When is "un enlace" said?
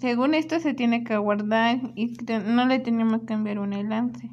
3.58-4.30